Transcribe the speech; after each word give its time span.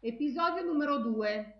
Episodio 0.00 0.64
numero 0.64 1.02
2 1.02 1.57